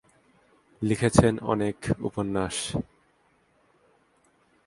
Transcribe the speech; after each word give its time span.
লিখেছেন 0.81 1.33
অনেক 1.43 1.77
উপন্যাস। 2.01 2.55